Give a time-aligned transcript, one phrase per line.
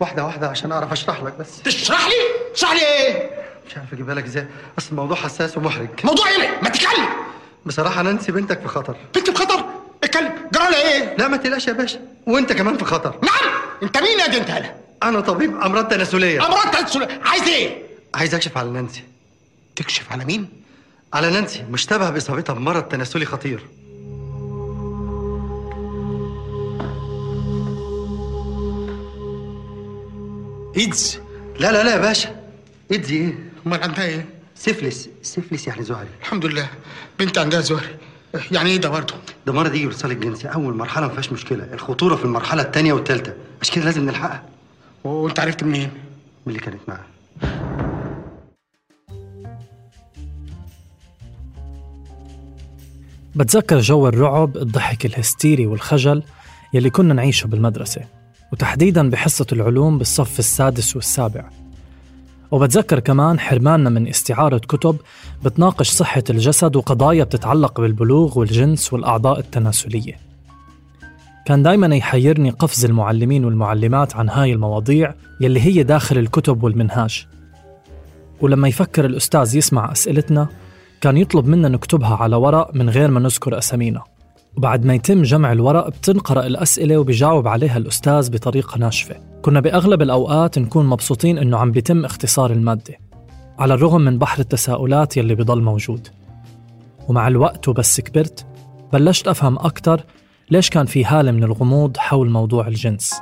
[0.00, 3.30] واحدة واحدة عشان أعرف أشرح لك بس تشرح لي؟ تشرح لي إيه؟
[3.68, 4.46] مش عارف أجيبها لك إزاي
[4.78, 7.08] أصل الموضوع حساس ومحرج موضوع إيه؟ ما تتكلم
[7.66, 9.64] بصراحة نانسي بنتك في خطر بنت بخطر
[10.04, 13.98] اتكلم جرى لها إيه؟ لا ما تقلقش يا باشا وأنت كمان في خطر نعم أنت
[13.98, 17.82] مين يا دي انت هلا؟ أنا طبيب أمراض تناسلية أمراض تنسل عايز إيه؟
[18.14, 19.02] عايز أكشف على نانسي
[19.76, 20.48] تكشف على مين؟
[21.14, 23.66] على نانسي مشتبه بإصابتها بمرض تناسلي خطير
[30.76, 31.18] ايدز
[31.60, 32.36] لا لا لا يا باشا.
[32.92, 33.34] إيدز إيه؟
[33.66, 35.08] أمال عندها إيه؟ syphilis.
[35.22, 36.08] syphilis يعني زهري.
[36.20, 36.68] الحمد لله.
[37.18, 37.96] بنت عندها زهري.
[38.52, 39.14] يعني إيه ده برضه؟
[39.46, 41.64] ده مرض يجي بالاتصال الجنسي أول مرحلة ما فيهاش مشكلة.
[41.72, 44.42] الخطورة في المرحلة الثانية والثالثة عشان كده لازم نلحقها.
[45.04, 45.90] وأنت عرفت منين؟
[46.46, 47.06] من اللي كانت معاها.
[53.34, 56.22] بتذكر جو الرعب الضحك الهستيري والخجل
[56.74, 58.19] يلي كنا نعيشه بالمدرسة.
[58.52, 61.44] وتحديدا بحصة العلوم بالصف السادس والسابع.
[62.50, 64.96] وبتذكر كمان حرماننا من استعارة كتب
[65.44, 70.16] بتناقش صحة الجسد وقضايا بتتعلق بالبلوغ والجنس والأعضاء التناسلية.
[71.46, 77.26] كان دايما يحيرني قفز المعلمين والمعلمات عن هاي المواضيع يلي هي داخل الكتب والمنهاج.
[78.40, 80.48] ولما يفكر الأستاذ يسمع أسئلتنا
[81.00, 84.02] كان يطلب منا نكتبها على ورق من غير ما نذكر أسامينا.
[84.56, 89.16] وبعد ما يتم جمع الورق بتنقرأ الأسئلة وبيجاوب عليها الأستاذ بطريقة ناشفة.
[89.42, 92.98] كنا بأغلب الأوقات نكون مبسوطين إنه عم بيتم اختصار المادة
[93.58, 96.08] على الرغم من بحر التساؤلات يلي بضل موجود.
[97.08, 98.46] ومع الوقت وبس كبرت
[98.92, 100.04] بلشت أفهم أكتر
[100.50, 103.14] ليش كان في هالة من الغموض حول موضوع الجنس.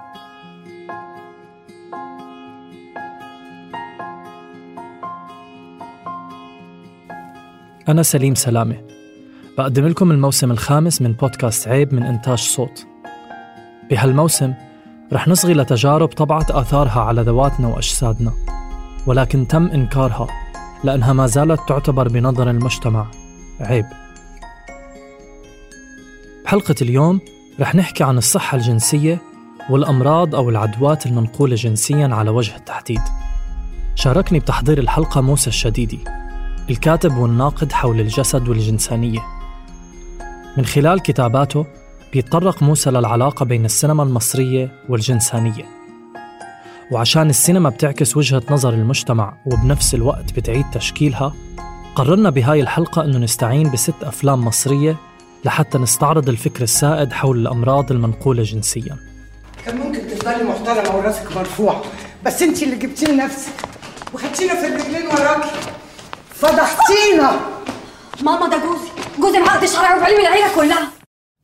[7.89, 8.98] أنا سليم سلامة.
[9.59, 12.87] بقدم لكم الموسم الخامس من بودكاست عيب من إنتاج صوت.
[13.91, 14.55] بهالموسم
[15.13, 18.33] رح نصغي لتجارب طبعت آثارها على ذواتنا وأجسادنا
[19.07, 20.27] ولكن تم إنكارها
[20.85, 23.07] لأنها ما زالت تعتبر بنظر المجتمع
[23.61, 23.85] عيب.
[26.45, 27.21] بحلقة اليوم
[27.61, 29.19] رح نحكي عن الصحة الجنسية
[29.71, 33.03] والأمراض أو العدوات المنقولة جنسيا على وجه التحديد.
[33.95, 35.99] شاركني بتحضير الحلقة موسى الشديدي
[36.71, 39.38] الكاتب والناقد حول الجسد والجنسانية.
[40.59, 41.67] من خلال كتاباته
[42.13, 45.65] بيتطرق موسى للعلاقة بين السينما المصرية والجنسانية.
[46.93, 51.35] وعشان السينما بتعكس وجهة نظر المجتمع وبنفس الوقت بتعيد تشكيلها
[51.95, 54.97] قررنا بهاي الحلقة أنه نستعين بست أفلام مصرية
[55.45, 58.97] لحتى نستعرض الفكر السائد حول الأمراض المنقولة جنسياً.
[59.67, 61.83] كان ممكن تفضلي محترمة وراسك مرفوع
[62.27, 63.55] بس انت اللي جبتي لنفسك
[64.15, 65.51] وخدتينا في الرجلين وراكي.
[66.35, 67.31] فضحتينا.
[68.23, 68.88] ماما ده جوزي.
[69.21, 70.93] جوزي معقد شرعي وبعلم العيله كلها.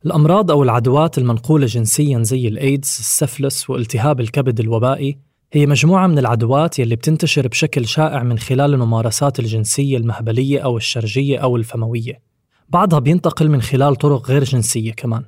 [0.05, 5.17] الأمراض أو العدوات المنقولة جنسيا زي الإيدز، السفلس والتهاب الكبد الوبائي
[5.53, 11.37] هي مجموعة من العدوات يلي بتنتشر بشكل شائع من خلال الممارسات الجنسية المهبلية أو الشرجية
[11.37, 12.21] أو الفموية.
[12.69, 15.23] بعضها بينتقل من خلال طرق غير جنسية كمان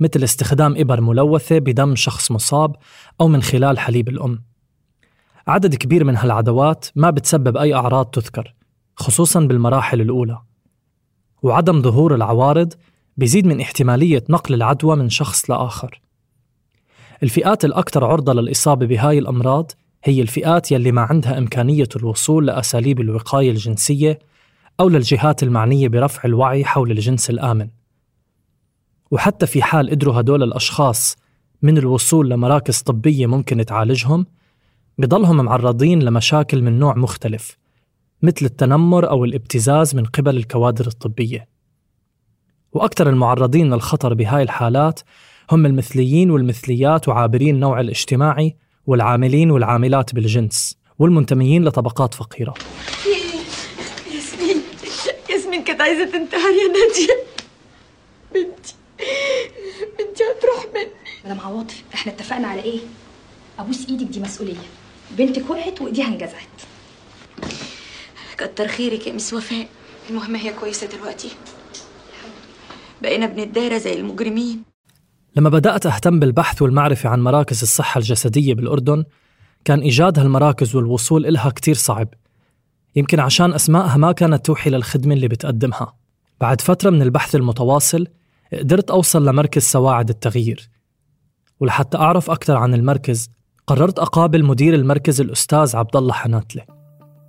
[0.00, 2.76] مثل استخدام إبر ملوثة بدم شخص مصاب
[3.20, 4.42] أو من خلال حليب الأم.
[5.46, 8.54] عدد كبير من هالعدوات ما بتسبب أي أعراض تذكر
[8.96, 10.38] خصوصا بالمراحل الأولى.
[11.42, 12.74] وعدم ظهور العوارض
[13.16, 16.00] بيزيد من احتمالية نقل العدوى من شخص لآخر.
[17.22, 19.72] الفئات الأكثر عرضة للإصابة بهاي الأمراض
[20.04, 24.18] هي الفئات يلي ما عندها إمكانية الوصول لأساليب الوقاية الجنسية
[24.80, 27.68] أو للجهات المعنية برفع الوعي حول الجنس الآمن.
[29.10, 31.16] وحتى في حال قدروا هدول الأشخاص
[31.62, 34.26] من الوصول لمراكز طبية ممكن تعالجهم
[34.98, 37.58] بضلهم معرضين لمشاكل من نوع مختلف.
[38.22, 41.48] مثل التنمر أو الابتزاز من قبل الكوادر الطبية.
[42.72, 45.00] وأكثر المعرضين للخطر بهاي الحالات
[45.50, 48.56] هم المثليين والمثليات وعابرين النوع الاجتماعي
[48.86, 52.54] والعاملين والعاملات بالجنس والمنتميين لطبقات فقيرة.
[54.14, 54.62] ياسمين
[55.30, 57.14] ياسمين كانت عايزة تنتحر يا نادية.
[58.34, 58.74] بنتي
[59.98, 60.92] بنتي هتروح مني.
[61.24, 62.80] مدام عواطف إحنا اتفقنا على إيه؟
[63.58, 64.54] أبوس إيدك دي مسؤولية.
[65.10, 66.48] بنتك وقعت وإيديها انجزعت.
[68.38, 69.68] كتر خيرك يا مس وفاء.
[70.10, 71.28] المهم هي كويسة دلوقتي.
[73.02, 74.62] بقينا بنتدارى زي المجرمين.
[75.36, 79.04] لما بدأت أهتم بالبحث والمعرفة عن مراكز الصحة الجسدية بالأردن
[79.64, 82.08] كان إيجاد هالمراكز والوصول إلها كتير صعب.
[82.96, 85.96] يمكن عشان أسمائها ما كانت توحي للخدمة اللي بتقدمها.
[86.40, 88.06] بعد فترة من البحث المتواصل
[88.52, 90.70] قدرت أوصل لمركز سواعد التغيير.
[91.60, 93.30] ولحتى أعرف أكثر عن المركز
[93.66, 96.77] قررت أقابل مدير المركز الأستاذ عبد الله حناتلة.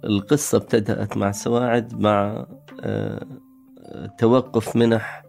[0.04, 2.46] القصة ابتدأت مع سواعد مع
[2.82, 3.26] آه،
[4.18, 5.24] توقف منح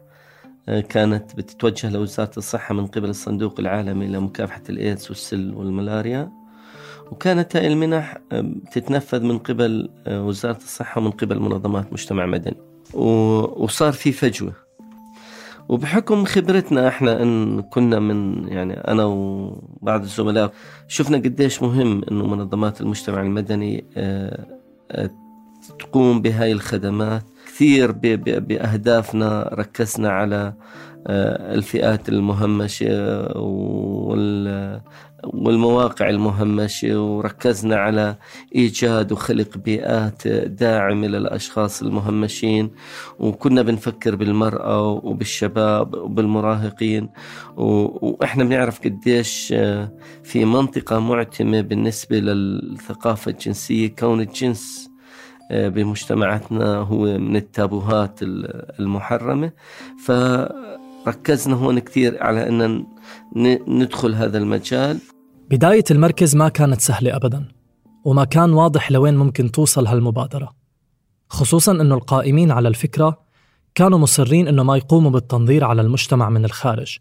[0.69, 6.33] آه، كانت بتتوجه لوزارة الصحة من قبل الصندوق العالمي لمكافحة الإيدز والسل والملاريا.
[7.11, 12.57] وكانت هاي المنح آه، تتنفذ من قبل وزارة الصحة ومن قبل منظمات مجتمع مدني.
[12.95, 14.53] وصار في فجوة.
[15.69, 20.53] وبحكم خبرتنا إحنا ان كنا من يعني أنا وبعض الزملاء
[20.89, 23.85] شفنا قديش مهم انه منظمات المجتمع المدني
[25.79, 27.23] تقوم بهاي الخدمات.
[27.47, 27.93] كثير
[28.41, 30.55] بأهدافنا ركزنا على
[31.07, 33.27] الفئات المهمشة
[35.25, 38.17] والمواقع المهمشة وركزنا على
[38.55, 42.71] إيجاد وخلق بيئات داعمة للأشخاص المهمشين.
[43.19, 47.09] وكنا بنفكر بالمرأة وبالشباب وبالمراهقين.
[47.57, 49.93] وإحنا بنعرف قديش آه،
[50.23, 53.89] في منطقة معتمة بالنسبة للثقافة الجنسية.
[53.89, 54.91] كون الجنس
[55.51, 58.21] آه، بمجتمعاتنا هو من التابوهات
[58.81, 59.53] المحرمة.
[61.11, 62.87] فركزنا هون كثير على أن
[63.69, 64.99] ندخل هذا المجال.
[65.51, 67.49] بداية المركز ما كانت سهلة أبدا
[68.05, 70.55] وما كان واضح لوين ممكن توصل هالمبادرة
[71.29, 73.21] خصوصا أنه القائمين على الفكرة
[73.75, 76.99] كانوا مصرين أنه ما يقوموا بالتنظير على المجتمع من الخارج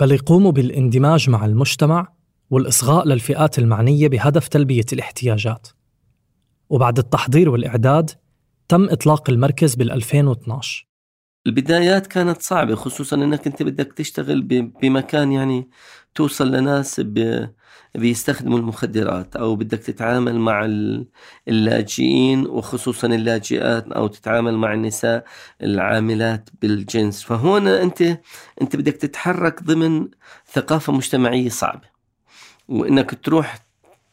[0.00, 2.08] بل يقوموا بالاندماج مع المجتمع
[2.50, 5.68] والإصغاء للفئات المعنية بهدف تلبية الاحتياجات.
[6.68, 8.10] وبعد التحضير والإعداد
[8.68, 10.93] تم إطلاق المركز بال 2012
[11.46, 14.42] البدايات كانت صعبة خصوصا إنك أنت بدك تشتغل
[14.82, 15.68] بمكان يعني
[16.14, 17.00] توصل لناس
[17.94, 20.68] بيستخدموا المخدرات أو بدك تتعامل مع
[21.48, 25.24] اللاجئين وخصوصا اللاجئات أو تتعامل مع النساء
[25.62, 27.22] العاملات بالجنس.
[27.22, 28.02] فهون أنت
[28.62, 30.08] أنت بدك تتحرك ضمن
[30.52, 31.94] ثقافة مجتمعية صعبة.
[32.68, 33.63] وإنك تروح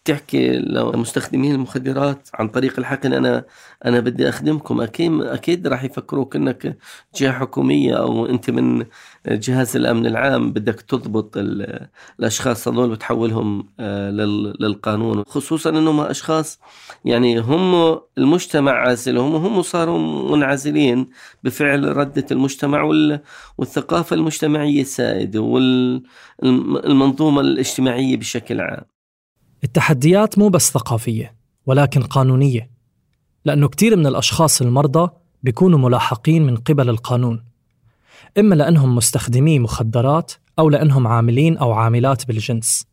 [0.06, 3.45] تحكي لمستخدمين المخدرات عن طريق الحقن أنا
[3.86, 4.81] أنا بدي أخدمكم.
[4.81, 6.77] أكيد أكيد راح يفكروك إنك
[7.15, 8.86] جهة حكومية أو أنت من
[9.27, 10.51] جهاز الأمن العام.
[10.53, 11.38] بدك تضبط
[12.19, 14.12] الأشخاص هذول وتحولهم آه،
[14.59, 15.24] للقانون.
[15.24, 16.59] خصوصا إنهم أشخاص
[17.06, 21.07] يعني هم المجتمع عازلهم وهم صاروا منعزلين
[21.44, 22.83] بفعل ردة المجتمع
[23.57, 25.39] والثقافة المجتمعية السائدة
[26.44, 29.00] والمنظومه الاجتماعية بشكل عام.
[29.63, 31.35] التحديات مو بس ثقافية
[31.65, 32.69] ولكن قانونية
[33.45, 35.09] لأنه كتير من الأشخاص المرضى
[35.43, 37.43] بيكونوا ملاحقين من قبل القانون.
[38.39, 42.85] إما لأنهم مستخدمي مخدرات أو لأنهم عاملين أو عاملات بالجنس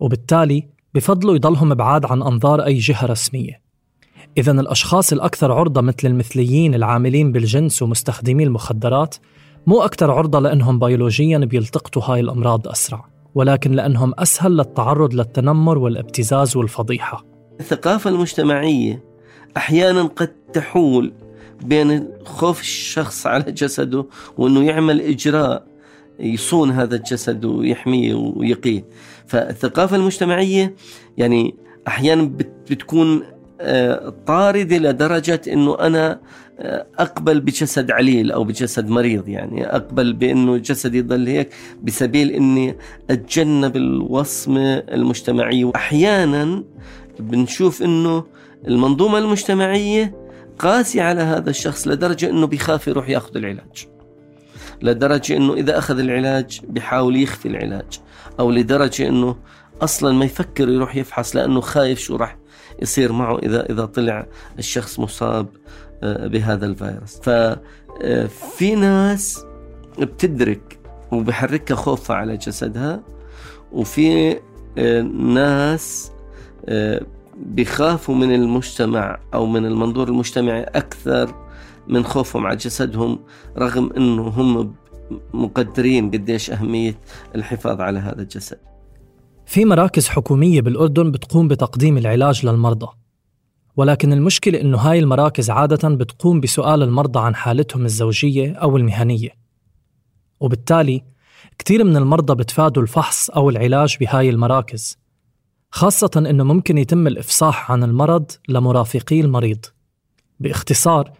[0.00, 3.62] وبالتالي بفضلوا يضلهم بعاد عن أنظار أي جهة رسمية.
[4.38, 9.14] إذا الأشخاص الأكثر عرضة مثل المثليين العاملين بالجنس ومستخدمي المخدرات
[9.66, 13.11] مو أكثر عرضة لأنهم بيولوجيا بيلتقطوا هاي الأمراض أسرع.
[13.34, 17.24] ولكن لأنهم أسهل للتعرض للتنمر والابتزاز والفضيحة.
[17.60, 19.04] الثقافة المجتمعية
[19.56, 21.12] أحيانا قد تحول
[21.64, 24.06] بين خوف الشخص على جسده
[24.38, 25.66] وأنه يعمل إجراء
[26.20, 28.84] يصون هذا الجسد ويحميه ويقيه.
[29.26, 30.74] فالثقافة المجتمعية
[31.18, 31.54] يعني
[31.88, 32.32] أحيانا
[32.70, 33.22] بتكون
[33.60, 36.20] آه، طاردة لدرجة أنه أنا
[36.98, 41.48] أقبل بجسد عليل أو بجسد مريض يعني أقبل بأنه جسدي يضل هيك
[41.82, 42.76] بسبيل إني
[43.10, 46.64] أتجنب الوصمه المجتمعيه واحيانا
[47.20, 48.24] بنشوف إنه
[48.68, 50.14] المنظومة المجتمعية
[50.58, 53.86] قاسية على هذا الشخص لدرجة إنه بيخاف يروح يأخذ العلاج.
[54.82, 58.00] لدرجة إنه إذا أخذ العلاج بيحاول يخفي العلاج
[58.40, 59.36] أو لدرجة إنه
[59.82, 62.38] أصلا ما يفكر يروح يفحص لأنه خايف شو راح
[62.82, 64.26] يصير معه إذا إذا طلع
[64.58, 65.46] الشخص مصاب
[66.02, 69.44] بهذا الفيروس ففي ناس
[69.98, 70.78] بتدرك
[71.12, 73.02] وبحركها خوفها على جسدها
[73.72, 74.36] وفي
[74.78, 76.12] آه، ناس
[76.68, 77.02] آه،
[77.36, 81.34] بيخافوا من المجتمع أو من المنظور المجتمعي أكثر
[81.88, 83.18] من خوفهم على جسدهم
[83.58, 84.74] رغم إنه هم
[85.34, 86.98] مقدرين قديش أهمية
[87.34, 88.58] الحفاظ على هذا الجسد.
[89.46, 92.86] في مراكز حكومية بالأردن بتقوم بتقديم العلاج للمرضى
[93.76, 99.30] ولكن المشكلة إنه هاي المراكز عادة بتقوم بسؤال المرضى عن حالتهم الزوجية أو المهنية.
[100.40, 101.02] وبالتالي
[101.58, 104.98] كتير من المرضى بتفادوا الفحص أو العلاج بهاي المراكز
[105.70, 109.64] خاصة أنه ممكن يتم الإفصاح عن المرض لمرافقي المريض.
[110.40, 111.12] باختصار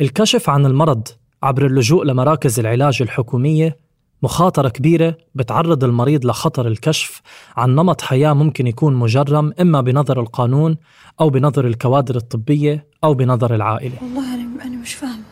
[0.00, 1.08] الكشف عن المرض
[1.42, 3.76] عبر اللجوء لمراكز العلاج الحكومية
[4.22, 7.22] مخاطرة كبيرة بتعرض المريض لخطر الكشف
[7.56, 10.76] عن نمط حياة ممكن يكون مجرم إما بنظر القانون
[11.20, 13.94] أو بنظر الكوادر الطبية أو بنظر العائلة.
[14.02, 15.22] والله أنا أنا مش فاهمة.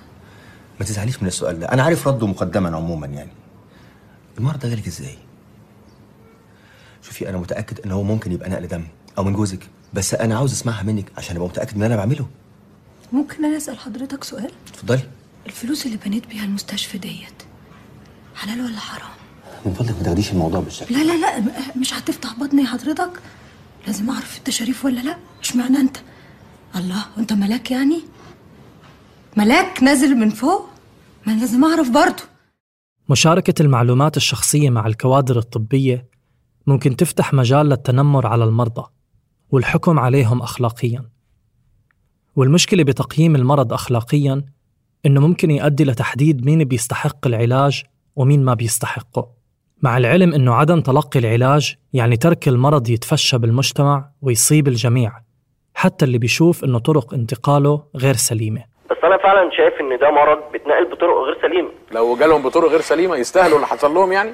[0.80, 1.66] ما تزعليش من السؤال ده.
[1.66, 3.30] أنا عارف رده مقدما عموما يعني.
[4.38, 5.14] المرض ده جالك إزاي؟
[7.02, 8.84] شوفي أنا متأكد إن هو ممكن يبقى نقل دم
[9.18, 12.26] أو من جوزك بس أنا عاوز أسمعها منك عشان أبقى متأكد إن أنا بعمله.
[13.12, 15.00] ممكن أنا أسأل حضرتك سؤال؟ اتفضلي.
[15.46, 17.42] الفلوس اللي بنيت بيها المستشفى ديت
[18.40, 19.10] حلال ولا حرام؟
[19.66, 23.10] من فضلك ما تاخديش الموضوع بالشكل لا لا لا مش هتفتح بطني حضرتك
[23.86, 25.16] لازم أعرف أنت شريف ولا لا.
[25.40, 25.96] اشمعنى أنت؟
[26.76, 28.00] الله وأنت ملاك يعني؟
[29.36, 30.68] ملاك نازل من فوق؟
[31.26, 32.22] ما لازم أعرف برضه.
[33.08, 36.08] مشاركة المعلومات الشخصية مع الكوادر الطبية
[36.66, 38.86] ممكن تفتح مجال للتنمر على المرضى
[39.50, 41.04] والحكم عليهم أخلاقياً.
[42.36, 44.44] والمشكلة بتقييم المرض أخلاقياً
[45.06, 47.82] إنه ممكن يؤدي لتحديد مين بيستحق العلاج
[48.20, 49.28] ومين ما بيستحقه.
[49.82, 55.12] مع العلم إنه عدم تلقي العلاج يعني ترك المرض يتفشى بالمجتمع ويصيب الجميع،
[55.74, 58.64] حتى اللي بيشوف إنه طرق انتقاله غير سليمة.
[58.90, 61.70] بس أنا فعلا شايف إن ده مرض بيتنقل بطرق غير سليمة.
[61.92, 64.30] لو جالهم بطرق غير سليمة يستاهلوا اللي حصل لهم يعني؟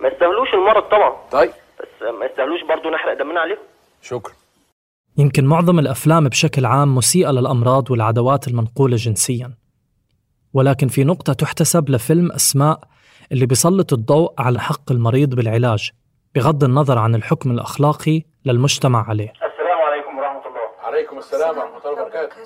[0.00, 1.12] ما يستاهلوش المرض طبعا.
[1.30, 1.50] طيب.
[1.80, 3.58] بس ما يستاهلوش برضه نحرق دمنا عليهم.
[4.02, 4.32] شكرا.
[5.18, 9.50] يمكن معظم الأفلام بشكل عام مسيئة للأمراض والعدوات المنقولة جنسيا.
[10.54, 12.91] ولكن في نقطة تحتسب لفيلم أسماء
[13.32, 15.90] اللي بيسلط الضوء على حق المريض بالعلاج
[16.34, 19.32] بغض النظر عن الحكم الأخلاقي للمجتمع عليه.
[19.32, 20.68] السلام عليكم ورحمة الله.
[20.82, 22.36] عليكم السلام ورحمة الله وبركاته.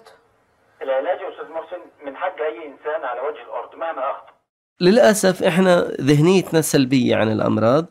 [0.83, 4.33] العلاج يا أستاذ محسن من حق أي إنسان على وجه الأرض مهما أخطأ.
[4.81, 7.87] للأسف إحنا ذهنيتنا سلبية عن الأمراض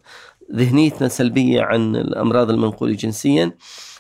[0.54, 3.52] ذهنيتنا سلبية عن الأمراض المنقولة جنسيا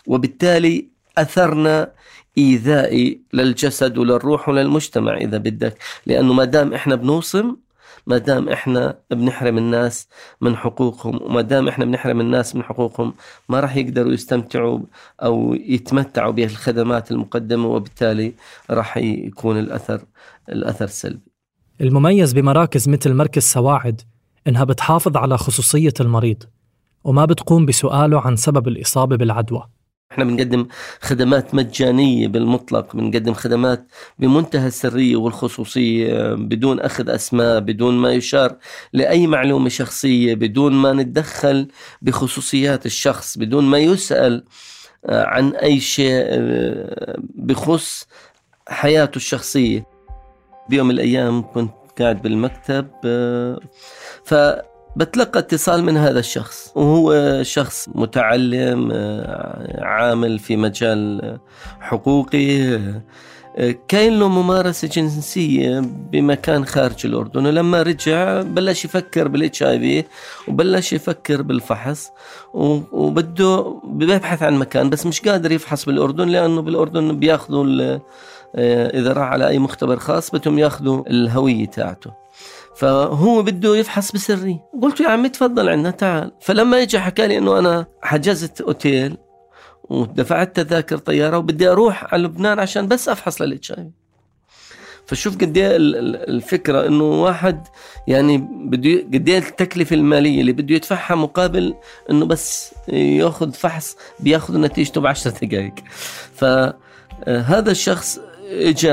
[0.07, 0.87] وبالتالي
[1.17, 1.91] أثرنا
[2.37, 5.77] إيذائي للجسد وللروح وللمجتمع إذا بدك.
[6.05, 7.55] لأنه ما دام إحنا بنوصم
[8.07, 10.07] ما دام إحنا بنحرم الناس
[10.41, 13.13] من حقوقهم وما دام إحنا بنحرم الناس من حقوقهم
[13.49, 14.79] ما راح يقدروا يستمتعوا
[15.23, 18.33] أو يتمتعوا بالخدمات المقدمة وبالتالي
[18.69, 20.01] راح يكون الأثر
[20.49, 21.31] الأثر سلبي.
[21.81, 24.01] المميز بمراكز مثل مركز سواعد
[24.47, 26.43] إنها بتحافظ على خصوصية المريض
[27.03, 29.63] وما بتقوم بسؤاله عن سبب الإصابة بالعدوى.
[30.11, 30.67] إحنا بنقدم
[31.01, 33.87] خدمات مجانية بالمطلق بنقدم خدمات
[34.19, 38.55] بمنتهى السرية والخصوصية بدون أخذ أسماء بدون ما يشار
[38.93, 41.67] لأي معلومة شخصية بدون ما نتدخل
[42.01, 44.43] بخصوصيات الشخص بدون ما يسأل
[45.05, 48.07] آه، عن أي شيء آه، بخص
[48.67, 49.85] حياته الشخصية.
[50.69, 53.59] بيوم الأيام كنت قاعد بالمكتب آه،
[54.95, 56.71] فبتلقى اتصال من هذا الشخص.
[56.75, 61.39] وهو شخص متعلم آه، عامل في مجال
[61.79, 62.75] حقوقي
[63.57, 65.79] آه، كاين له ممارسة جنسية
[66.11, 67.45] بمكان خارج الأردن.
[67.45, 70.03] ولما رجع بلش يفكر بالاتش اي في
[70.47, 72.11] وبلش يفكر بالفحص
[72.53, 77.99] وبده بيبحث عن مكان بس مش قادر يفحص بالأردن لأنه بالأردن بياخذوا
[78.55, 82.24] آه، إذا راح على أي مختبر خاص بدهم ياخذوا الهوية تاعته.
[82.77, 84.59] فهو بده يفحص بسري.
[84.81, 86.31] قلت يا عمي تفضل عندنا تعال.
[86.41, 89.17] فلما اجى حكى لي إنه أنا حجزت أوتيل
[89.89, 93.91] ودفعت تذاكر طيارة وبدي أروح على لبنان عشان بس أفحص للإتش آي
[95.07, 97.67] فشوف قد إيه ال- ال- الفكرة إنه واحد
[98.07, 101.73] يعني بده قد إيه التكلفة المالية اللي بده يدفعها مقابل
[102.09, 105.73] إنه بس ياخذ فحص بياخذ نتيجته بعشر دقائق
[106.35, 108.91] فهذا الشخص اجى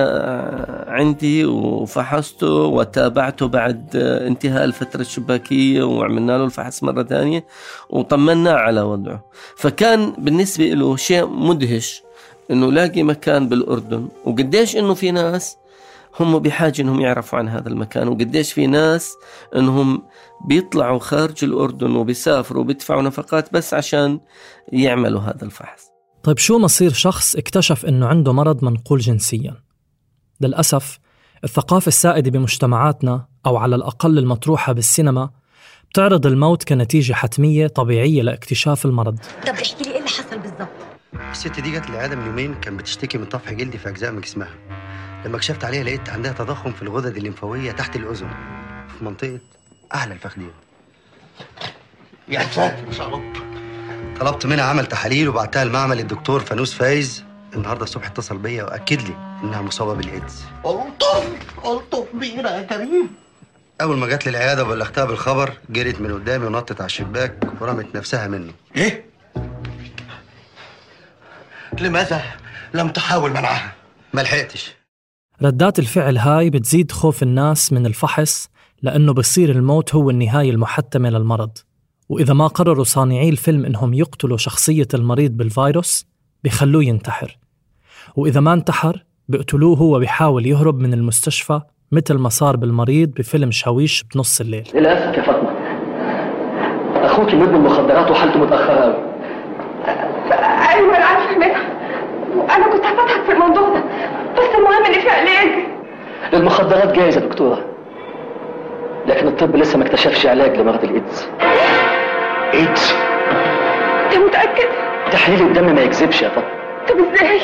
[0.86, 7.44] عندي وفحصته وتابعته بعد انتهاء الفترة الشباكية وعملنا له الفحص مرة ثانية
[7.90, 9.24] وطمنا على وضعه.
[9.56, 12.02] فكان بالنسبة له شيء مدهش
[12.50, 15.56] إنه لاقي مكان بالأردن وقديش إنه في ناس
[16.20, 19.14] هم بحاجة إنهم يعرفوا عن هذا المكان وقديش في ناس
[19.56, 20.02] إنهم
[20.48, 24.20] بيطلعوا خارج الأردن وبيسافروا وبيدفعوا نفقات بس عشان
[24.72, 25.91] يعملوا هذا الفحص.
[26.22, 29.54] طيب شو مصير شخص اكتشف إنه عنده مرض منقول جنسيا؟
[30.40, 30.98] للأسف
[31.44, 35.30] الثقافة السائدة بمجتمعاتنا أو على الأقل المطروحة بالسينما
[35.90, 39.18] بتعرض الموت كنتيجة حتمية طبيعية لاكتشاف المرض.
[39.46, 40.68] طب احكي لي إيه اللي حصل بالظبط
[41.30, 44.54] الست دي جت العياده من يومين كانت بتشتكي من طفح جلدي في أجزاء من جسمها.
[45.24, 48.28] لما كشفت عليها لقيت عندها تضخم في الغدد الليمفاوية تحت الأذن
[48.98, 49.38] في منطقة
[49.94, 50.50] اعلى الفخذين
[52.28, 53.51] يا ساتر يا رب.
[54.22, 57.24] طلبت منها عمل تحاليل وبعتها المعمل الدكتور فانوس فايز.
[57.54, 59.14] النهارده الصبح اتصل بيا وأكد لي
[59.44, 60.44] إنها مصابة بالإيدز.
[60.66, 63.10] ألطف ألطف بينا يا كريم.
[63.80, 68.26] أول ما جت لي العيادة وبلغتها بالخبر جريت من قدامي ونطت على الشباك ورمت نفسها
[68.26, 69.04] منه إيه؟
[71.80, 72.22] لماذا
[72.74, 73.72] لم تحاول منعها؟
[74.14, 74.72] ما لحقتش.
[75.42, 78.48] ردات الفعل هاي بتزيد خوف الناس من الفحص
[78.82, 81.58] لأنه بصير الموت هو النهاية المحتمة للمرض.
[82.12, 86.06] وإذا ما قرروا صانعي الفيلم إنهم يقتلوا شخصية المريض بالفيروس
[86.44, 87.38] بيخلوه ينتحر.
[88.16, 91.60] وإذا ما انتحر بيقتلوه هو بيحاول يهرب من المستشفى
[91.92, 94.68] مثل ما صار بالمريض بفيلم شاويش بنص الليل.
[94.74, 95.50] للأسف يا فاطمة.
[96.94, 98.94] أخوك مدمن مخدرات وحالته متأخرة أوي.
[100.74, 101.62] أيوه أنا عارفة منها
[102.36, 103.84] وأنا كنت هفتحك في الموضوع ده.
[104.32, 105.48] بس المهم ان في علاج
[106.34, 107.64] المخدرات جايزة يا دكتورة.
[109.06, 111.28] لكن الطب لسه ما اكتشفش علاج لمرض الإيدز.
[112.54, 112.94] ايدز.
[114.06, 114.68] انت متأكد؟
[115.12, 116.50] تحليل الدم ما يكذبش يا فاطمة
[116.88, 117.38] طب إزاي؟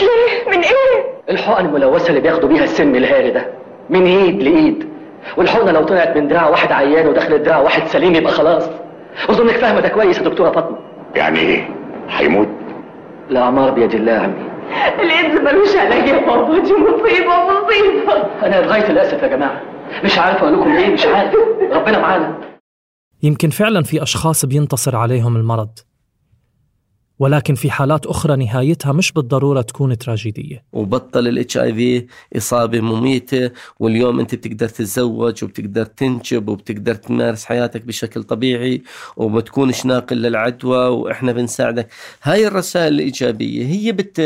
[0.00, 3.46] ليه؟ من إيه؟ الحقن الملوثة اللي بياخدوا بيها السم الهاري ده.
[3.90, 4.88] من ايد لإيد.
[5.36, 8.68] والحقنة لو طلعت من دراع واحد عيان ودخلت دراع واحد سليم يبقى خلاص.
[9.30, 10.76] اظنك فاهمة ده كويس يا دكتورة فاطمة.
[11.14, 11.68] يعني إيه؟
[12.10, 12.48] هيموت؟
[13.30, 14.34] الأعمار بيد الله يا عمي
[15.02, 18.24] الإيدز ملوش علاج يا بابا دي مصيبة مصيبة.
[18.42, 19.60] أنا بغاية الأسف يا جماعة.
[20.04, 21.34] مش عارف أقول لكم إيه مش عارف.
[21.72, 22.34] ربنا معانا.
[23.22, 25.78] يمكن فعلا في أشخاص بينتصر عليهم المرض
[27.18, 30.64] ولكن في حالات أخرى نهايتها مش بالضرورة تكون تراجيدية.
[30.72, 33.50] وبطل الإتش آي في إصابة مميتة
[33.80, 38.82] واليوم أنت بتقدر تتزوج وبتقدر تنجب وبتقدر تمارس حياتك بشكل طبيعي
[39.16, 41.88] وبتكونش ناقل للعدوى وإحنا بنساعدك.
[42.22, 44.20] هاي الرسائل الإيجابية هي بت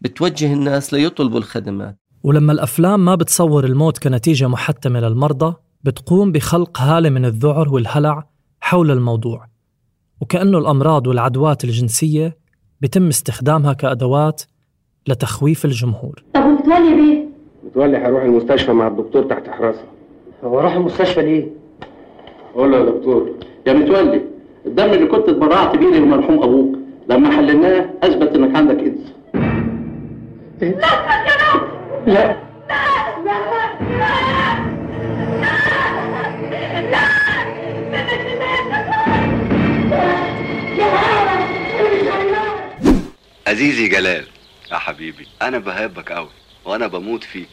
[0.00, 1.96] بتوجه الناس ليطلبوا الخدمات.
[2.22, 5.54] ولما الأفلام ما بتصور الموت كنتيجة محتمة للمرضى
[5.86, 8.26] بتقوم بخلق هالة من الذعر والهلع
[8.60, 9.46] حول الموضوع
[10.20, 12.36] وكأنه الأمراض والعدوات الجنسية
[12.80, 14.42] بتم استخدامها كأدوات
[15.08, 17.24] لتخويف الجمهور طب ومتولي بيه
[17.64, 19.84] متولي هيروح المستشفى مع الدكتور تحت حراسه
[20.44, 21.46] هو راح المستشفى ليه؟
[22.54, 23.30] قول له يا دكتور
[23.66, 24.22] يا متولي
[24.66, 26.78] الدم اللي كنت اتبرعت بيه للمرحوم أبوك
[27.08, 29.12] لما حللناه اثبت انك عندك ايدز
[32.06, 32.36] لا
[43.46, 44.26] عزيزي جلال
[44.72, 46.28] يا حبيبي أنا بحبك قوي
[46.64, 47.48] وأنا بموت فيك.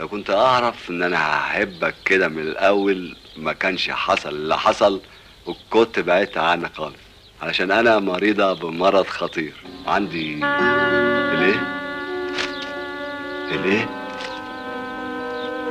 [0.00, 5.00] لو كنت أعرف إن أنا هحبك كده من الأول ما كانش حصل اللي حصل
[5.46, 6.96] وكنت بعدت عنك خالص.
[7.42, 9.52] علشان أنا مريضة بمرض خطير.
[9.86, 10.40] عندي
[11.32, 11.60] الإيه؟
[13.52, 13.88] الإيه؟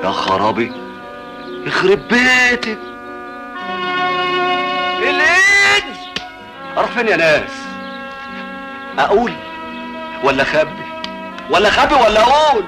[0.03, 0.71] يا خرابي
[1.65, 2.79] يخرب بيتك.
[4.99, 5.97] الايدز
[6.77, 7.51] أروح فين يا ناس.
[8.99, 9.33] أقول
[10.23, 10.83] ولا خبي
[11.51, 12.63] ولا خبي ولا أقول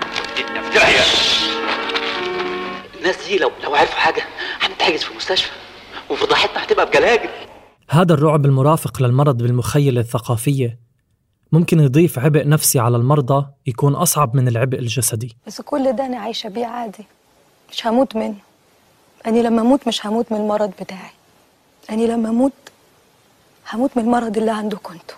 [0.57, 1.03] افتحيا
[2.99, 4.21] الناس دي لو لو عرفوا حاجة
[4.61, 5.51] هنتحجز في المستشفى
[6.09, 7.29] وفضحتنا هتبقى بجلاجل.
[7.89, 10.79] هذا الرعب المرافق للمرض بالمخيلة الثقافية.
[11.51, 15.37] ممكن يضيف عبء نفسي على المرضى يكون أصعب من العبء الجسدي.
[15.47, 17.05] بس كل ده أنا عايشة بيه عادي
[17.71, 18.35] مش هموت منه.
[19.27, 21.11] أني لما أموت مش هموت من المرض بتاعي.
[21.89, 22.53] أني لما أموت
[23.73, 25.17] هموت من المرض اللي عندكم أنتوا.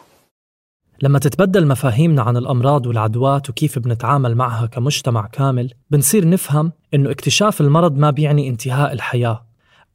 [1.01, 7.61] لما تتبدل مفاهيمنا عن الأمراض والعدوات وكيف بنتعامل معها كمجتمع كامل بنصير نفهم إنه اكتشاف
[7.61, 9.45] المرض ما بيعني انتهاء الحياة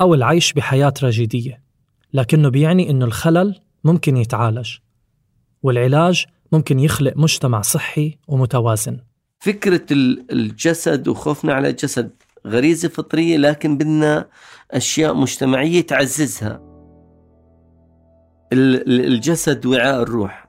[0.01, 1.63] أو العيش بحياة تراجيدية
[2.13, 4.77] لكنه بيعني إنه الخلل ممكن يتعالج
[5.63, 8.99] والعلاج ممكن يخلق مجتمع صحي ومتوازن.
[9.39, 12.11] فكرة ال- الجسد وخوفنا على الجسد
[12.47, 14.27] غريزة فطرية لكن بدنا
[14.71, 16.61] أشياء مجتمعية تعززها.
[18.53, 20.46] ال- ال- الجسد وعاء الروح.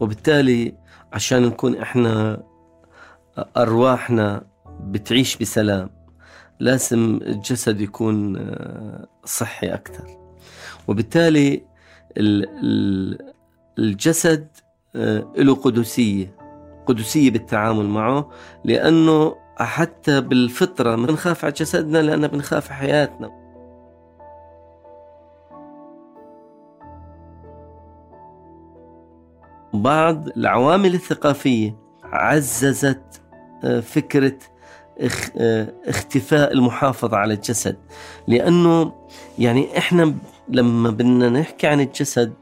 [0.00, 0.74] وبالتالي
[1.12, 2.42] عشان نكون إحنا
[3.56, 4.42] أرواحنا
[4.80, 5.90] بتعيش بسلام
[6.60, 10.06] لازم الجسد يكون آه، صحي أكثر.
[10.88, 11.62] وبالتالي
[12.16, 13.32] ال- ال-
[13.78, 14.48] الجسد
[14.96, 16.34] آه، له قدسية
[16.86, 18.30] قدسية بالتعامل معه
[18.64, 23.39] لأنه حتى بالفطرة بنخاف على جسدنا لأن بنخاف على حياتنا.
[29.74, 33.22] بعض العوامل الثقافية عززت
[33.64, 34.38] آه، فكرة
[35.36, 37.76] آه، اختفاء المحافظة على الجسد.
[38.28, 38.92] لأنه
[39.38, 40.14] يعني إحنا
[40.48, 42.32] لما بدنا نحكي عن الجسد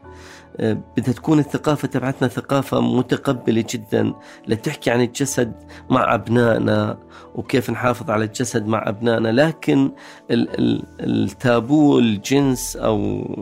[0.61, 4.13] بدها تكون الثقافة تبعتنا ثقافة متقبلة جدا
[4.49, 5.53] لتحكي عن الجسد
[5.91, 6.99] مع أبنائنا
[7.35, 9.29] وكيف نحافظ على الجسد مع أبنائنا.
[9.29, 9.91] لكن
[10.31, 12.99] ال- ال- التابو الجنس أو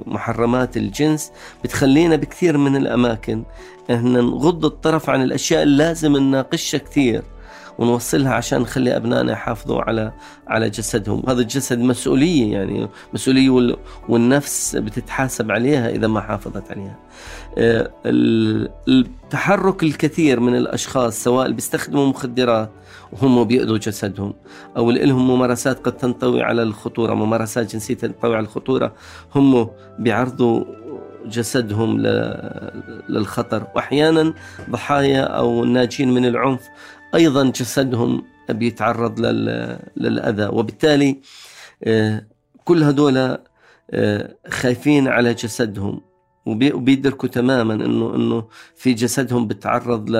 [0.06, 1.32] محرمات الجنس
[1.64, 3.42] بتخلينا بكثير من الأماكن.
[3.90, 7.22] إن نغض الطرف عن الأشياء اللي لازم نناقشها كثير.
[7.78, 10.12] ونوصلها عشان نخلي أبنائنا يحافظوا على
[10.48, 11.22] على جسدهم.
[11.28, 13.76] هذا الجسد مسؤولية يعني مسؤولية
[14.08, 16.98] والنفس بتتحاسب عليها إذا ما حافظت عليها.
[17.58, 17.90] آه،
[18.88, 22.70] التحرك الكثير من الأشخاص سواء بيستخدموا مخدرات
[23.12, 24.34] وهم بيأذوا جسدهم
[24.76, 28.94] أو اللي لهم ممارسات قد تنطوي على الخطورة ممارسات جنسية تنطوي على الخطورة
[29.34, 30.64] هم بيعرضوا
[31.26, 31.98] جسدهم
[33.08, 33.66] للخطر.
[33.74, 34.34] واحيانا
[34.70, 36.68] ضحايا أو ناجين من العنف
[37.16, 39.20] أيضا جسدهم بيتعرض
[39.96, 41.20] للأذى وبالتالي
[41.84, 42.26] آه،
[42.64, 43.38] كل هذول
[43.90, 46.00] آه، خايفين على جسدهم
[46.46, 50.10] وبيدركوا تماما إنه إنه في جسدهم بتعرض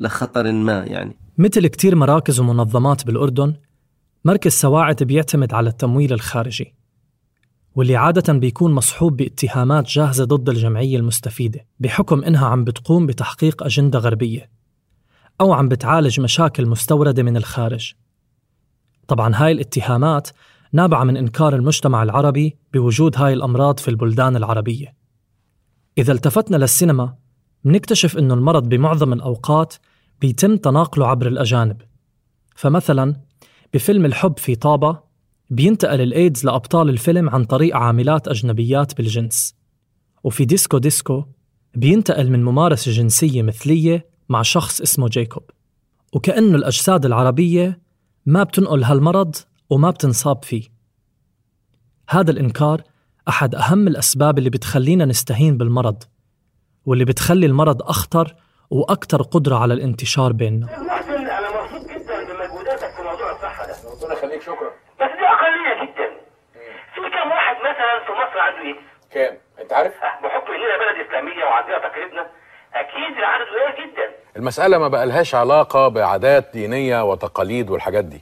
[0.00, 1.16] لخطر ما يعني.
[1.38, 3.54] مثل كتير مراكز ومنظمات بالأردن
[4.24, 6.74] مركز سواعد بيعتمد على التمويل الخارجي
[7.74, 13.98] واللي عادة بيكون مصحوب باتهامات جاهزة ضد الجمعية المستفيدة بحكم إنها عم بتقوم بتحقيق أجندة
[13.98, 14.50] غربية.
[15.40, 17.92] أو عم بتعالج مشاكل مستوردة من الخارج.
[19.08, 20.28] طبعا هاي الاتهامات
[20.72, 24.94] نابعة من إنكار المجتمع العربي بوجود هاي الأمراض في البلدان العربية.
[25.98, 27.14] إذا التفتنا للسينما
[27.64, 29.74] منكتشف إنه المرض بمعظم الأوقات
[30.20, 31.82] بيتم تناقله عبر الأجانب.
[32.56, 33.16] فمثلا
[33.74, 35.00] بفيلم الحب في طابة
[35.50, 39.54] بينتقل الإيدز لأبطال الفيلم عن طريق عاملات أجنبيات بالجنس.
[40.24, 41.24] وفي ديسكو ديسكو
[41.74, 45.50] بينتقل من ممارسة جنسية مثلية مع شخص اسمه جيكوب
[46.14, 47.80] وكأنه الأجساد العربية
[48.26, 49.36] ما بتنقل هالمرض
[49.70, 50.62] وما بتنصاب فيه
[52.10, 52.82] هذا الإنكار
[53.28, 56.02] أحد أهم الأسباب اللي بتخلينا نستهين بالمرض
[56.86, 58.34] واللي بتخلي المرض أخطر
[58.70, 64.12] وأكثر قدرة على الانتشار بيننا محسن أنا مبسوط جدا بمجهوداتك في موضوع الصحة ده ربنا
[64.18, 66.08] يخليك شكرا بس دي أقلية جدا
[66.94, 68.80] في كم واحد مثلا في مصر عنده إيدز؟
[69.12, 72.22] كام؟ أنت عارف؟ بحكم إننا بلد إسلامية وعندنا تقاليدنا
[72.74, 78.20] أكيد العدد قليل جدا المسألة ما بقالهاش علاقة بعادات دينية وتقاليد والحاجات دي.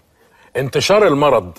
[0.56, 1.58] انتشار المرض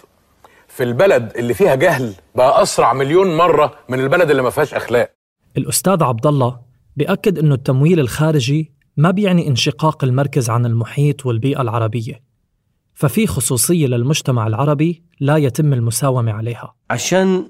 [0.68, 5.12] في البلد اللي فيها جهل بقى أسرع مليون مرة من البلد اللي ما فيهاش أخلاق.
[5.58, 6.60] الأستاذ عبد الله
[6.96, 12.22] بيأكد أنه التمويل الخارجي ما بيعني انشقاق المركز عن المحيط والبيئة العربية
[12.94, 16.76] ففي خصوصية للمجتمع العربي لا يتم المساومة عليها.
[16.90, 17.48] عشان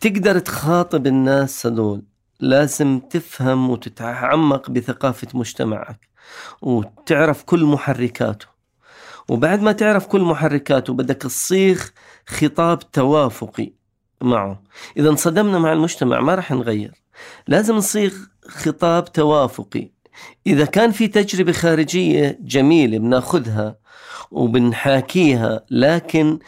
[0.00, 2.02] تقدر تخاطب الناس هذول
[2.42, 6.08] لازم تفهم وتتعمق بثقافة مجتمعك
[6.62, 8.46] وتعرف كل محركاته.
[9.28, 11.82] وبعد ما تعرف كل محركاته بدك تصيغ
[12.26, 13.72] خطاب توافقي
[14.20, 14.62] معه.
[14.96, 17.02] إذا انصدمنا مع المجتمع ما راح نغير.
[17.48, 18.12] لازم نصيغ
[18.48, 19.90] خطاب توافقي.
[20.46, 23.76] إذا كان في تجربة خارجية جميلة بناخذها
[24.30, 26.38] وبنحاكيها لكن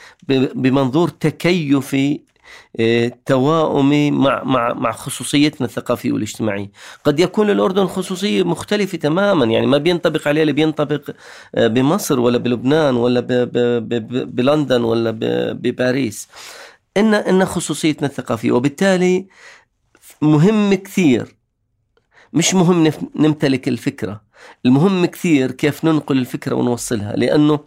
[0.55, 2.24] بمنظور تكيفي
[3.27, 6.71] توائمي مع مع مع خصوصيتنا الثقافية والاجتماعية،
[7.05, 11.11] قد يكون الأردن خصوصية مختلفة تماما يعني ما بينطبق عليه اللي بينطبق
[11.55, 13.21] آه، بمصر ولا بلبنان ولا
[14.25, 15.11] بلندن ولا
[15.53, 16.29] بباريس.
[16.97, 19.27] ان إن خصوصيتنا الثقافية وبالتالي
[20.23, 21.37] مهم كثير.
[22.33, 24.25] مش مهم نمتلك الفكرة.
[24.67, 27.61] المهم كثير كيف ننقل الفكرة ونوصلها لأنه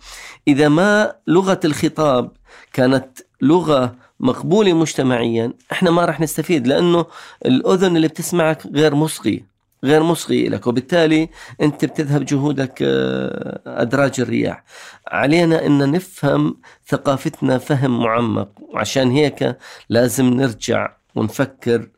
[0.47, 2.31] إذا ما لغة الخطاب
[2.73, 7.06] كانت لغة مقبولة مجتمعيا إحنا ما راح نستفيد لأنه
[7.45, 9.43] الأذن اللي بتسمعك غير مصغي
[9.84, 11.30] غير مصغي لك وبالتالي
[11.62, 14.63] أنت بتذهب جهودك آه، أدراج الرياح.
[15.08, 18.49] علينا إن نفهم ثقافتنا فهم معمق.
[18.60, 19.58] وعشان هيك
[19.89, 21.89] لازم نرجع ونفكر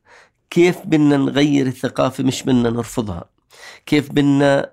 [0.49, 3.29] كيف بدنا نغير الثقافة مش بدنا نرفضها.
[3.85, 4.69] كيف بدنا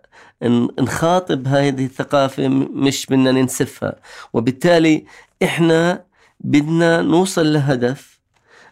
[0.80, 3.96] نخاطب هذه الثقافة مش بدنا ننسفها.
[4.32, 5.04] وبالتالي
[5.42, 6.04] إحنا
[6.40, 8.20] بدنا نوصل لهدف.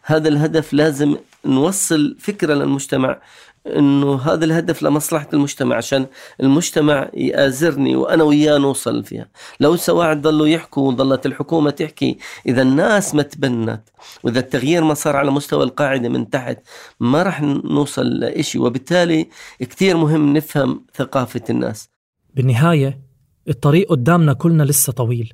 [0.02, 3.20] هذا الهدف لازم نوصل فكرة للمجتمع
[3.66, 6.06] إنه هذا الهدف لمصلحة المجتمع عشان
[6.40, 9.28] المجتمع يآزرني وأنا وياه نوصل فيها.
[9.60, 13.82] لو سواعد ضلوا يحكوا وظلت الحكومة تحكي إذا الناس ما تبنت
[14.22, 16.58] وإذا التغيير ما صار على مستوى القاعدة من تحت
[17.00, 19.28] ما راح نوصل لشيء وبالتالي
[19.60, 21.88] كثير مهم نفهم ثقافة الناس.
[22.34, 23.00] بالنهاية
[23.48, 25.32] الطريق قدامنا كلنا لسه طويل.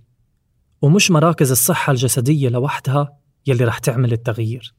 [0.83, 3.17] ومش مراكز الصحة الجسدية لوحدها
[3.47, 4.75] يلي رح تعمل التغيير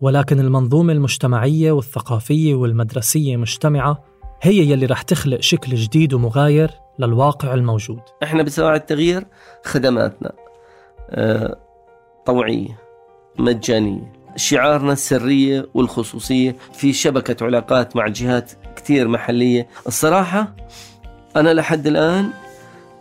[0.00, 4.04] ولكن المنظومة المجتمعية والثقافية والمدرسية مجتمعة
[4.42, 8.00] هي يلي رح تخلق شكل جديد ومغاير للواقع الموجود.
[8.22, 9.26] إحنا بسواعد التغيير
[9.64, 10.32] خدماتنا
[11.10, 11.56] آه
[12.26, 12.78] طوعية
[13.38, 19.68] مجانية شعارنا السرية والخصوصية في شبكة علاقات مع جهات كثير محلية.
[19.86, 20.56] الصراحة
[21.36, 22.30] أنا لحد الآن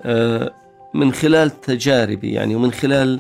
[0.04, 0.61] آه
[0.94, 3.20] من خلال تجاربي يعني ومن خلال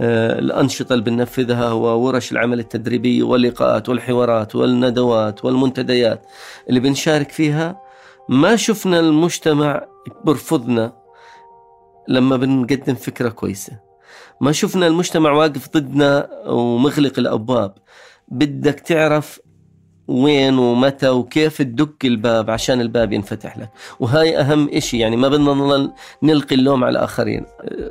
[0.00, 6.26] آه، الأنشطة اللي بننفذها وورش العمل التدريبية واللقاءات والحوارات والندوات والمنتديات
[6.68, 7.80] اللي بنشارك فيها.
[8.28, 9.86] ما شفنا المجتمع
[10.24, 10.92] برفضنا
[12.08, 13.72] لما بنقدم فكرة كويسة.
[14.40, 17.74] ما شفنا المجتمع واقف ضدنا ومغلق الأبواب.
[18.28, 19.40] بدك تعرف
[20.12, 23.70] وين ومتى وكيف تدق الباب عشان الباب ينفتح لك.
[24.00, 27.44] وهاي أهم إشي يعني ما بدنا نلقي اللوم على الآخرين.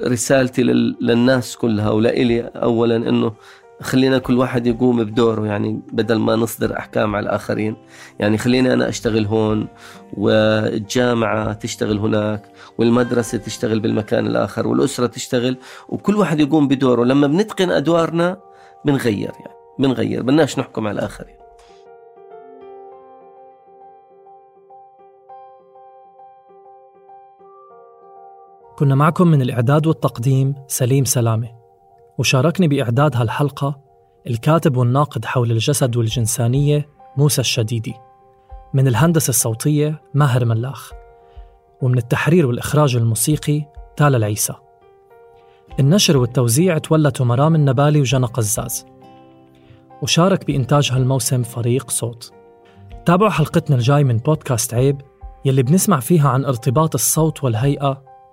[0.06, 0.64] رسالتي
[1.02, 3.34] للناس كلها ولإلي أولا أنه
[3.82, 7.76] خلينا كل واحد يقوم بدوره يعني بدل ما نصدر أحكام على الآخرين.
[8.20, 9.68] يعني خليني أنا أشتغل هون
[10.14, 12.44] والجامعة تشتغل هناك
[12.78, 15.58] والمدرسة تشتغل بالمكان الآخر والأسرة تشتغل
[15.90, 17.04] وكل واحد يقوم بدوره.
[17.04, 18.38] لما بنتقن أدوارنا
[18.86, 21.41] بنغير يعني بنغير بدناش نحكم على الآخرين.
[28.82, 31.50] كنا معكم من الإعداد والتقديم سليم سلامة.
[32.17, 33.80] وشاركني بإعداد هالحلقة
[34.28, 37.94] الكاتب والناقد حول الجسد والجنسانية موسى الشديدي.
[38.74, 40.91] من الهندسة الصوتية ماهر ملاخ.
[41.82, 43.65] ومن التحرير والإخراج الموسيقي
[43.98, 44.54] تالا العيسى.
[45.80, 48.86] النشر والتوزيع تولته مرام النبالي وجنى قزاز
[50.02, 52.34] وشارك بإنتاج هالموسم فريق صوت.
[53.06, 55.02] تابعوا حلقتنا الجاي من بودكاست عيب
[55.46, 58.11] يلي بنسمع فيها عن ارتباط الصوت والهيئة